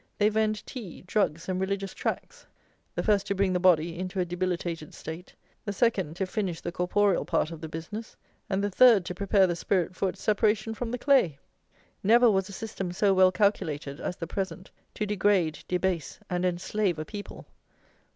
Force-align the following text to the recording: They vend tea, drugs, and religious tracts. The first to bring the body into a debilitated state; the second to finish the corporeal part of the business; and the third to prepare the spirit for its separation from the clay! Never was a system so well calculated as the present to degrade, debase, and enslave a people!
They 0.17 0.29
vend 0.29 0.65
tea, 0.65 1.03
drugs, 1.05 1.47
and 1.47 1.61
religious 1.61 1.93
tracts. 1.93 2.47
The 2.95 3.03
first 3.03 3.27
to 3.27 3.35
bring 3.35 3.53
the 3.53 3.59
body 3.59 3.99
into 3.99 4.19
a 4.19 4.25
debilitated 4.25 4.95
state; 4.95 5.35
the 5.63 5.73
second 5.73 6.15
to 6.15 6.25
finish 6.25 6.59
the 6.59 6.71
corporeal 6.71 7.23
part 7.23 7.51
of 7.51 7.61
the 7.61 7.69
business; 7.69 8.15
and 8.49 8.63
the 8.63 8.71
third 8.71 9.05
to 9.05 9.13
prepare 9.13 9.45
the 9.45 9.55
spirit 9.55 9.95
for 9.95 10.09
its 10.09 10.23
separation 10.23 10.73
from 10.73 10.89
the 10.89 10.97
clay! 10.97 11.37
Never 12.03 12.31
was 12.31 12.49
a 12.49 12.51
system 12.51 12.91
so 12.91 13.13
well 13.13 13.31
calculated 13.31 13.99
as 13.99 14.15
the 14.15 14.25
present 14.25 14.71
to 14.95 15.05
degrade, 15.05 15.59
debase, 15.67 16.19
and 16.31 16.45
enslave 16.45 16.97
a 16.97 17.05
people! 17.05 17.45